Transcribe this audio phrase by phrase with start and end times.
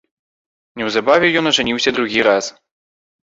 [0.81, 2.45] Неўзабаве ён ажаніўся другі раз.